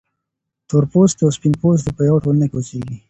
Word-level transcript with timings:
تورپوستي 0.69 1.21
او 1.23 1.31
سپین 1.37 1.53
پوستي 1.61 1.91
په 1.97 2.01
یوه 2.09 2.23
ټولنه 2.23 2.45
کې 2.49 2.55
اوسیږي. 2.57 2.95